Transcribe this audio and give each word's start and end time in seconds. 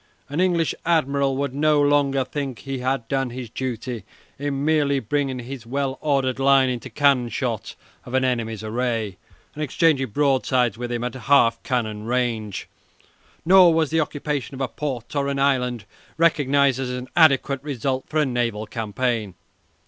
An 0.29 0.39
English 0.41 0.73
admiral 0.83 1.37
would 1.37 1.53
no 1.53 1.79
longer 1.79 2.25
think 2.25 2.57
he 2.57 2.79
had 2.79 3.07
done 3.07 3.29
his 3.29 3.51
duty 3.51 4.03
in 4.39 4.65
merely 4.65 4.99
bringing 4.99 5.37
his 5.37 5.67
well 5.67 5.99
ordered 6.01 6.39
line 6.39 6.69
into 6.69 6.89
cannon 6.89 7.29
shot 7.29 7.75
of 8.03 8.15
an 8.15 8.25
enemy's 8.25 8.63
array 8.63 9.17
and 9.53 9.61
exchanging 9.61 10.09
broadsides 10.09 10.75
with 10.75 10.91
him 10.91 11.03
at 11.03 11.13
half 11.13 11.61
cannon 11.61 12.01
range. 12.03 12.67
Nor 13.45 13.75
was 13.75 13.91
the 13.91 14.01
occupation 14.01 14.55
of 14.55 14.61
a 14.61 14.67
port 14.67 15.15
or 15.15 15.27
an 15.27 15.37
island 15.37 15.85
recognized 16.17 16.79
as 16.79 16.89
an 16.89 17.07
adequate 17.15 17.61
result 17.61 18.05
for 18.09 18.17
a 18.17 18.25
naval 18.25 18.65
campaign. 18.65 19.35